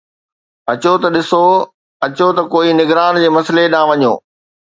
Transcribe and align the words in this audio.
اچو 0.71 0.93
ته 1.01 1.07
ڏسون، 1.13 1.49
اچو 2.05 2.27
ته 2.35 2.43
ڪوئي 2.53 2.71
نگران 2.79 3.13
جي 3.21 3.29
مسئلي 3.37 3.65
ڏانهن 3.73 4.01
وڃو 4.05 4.13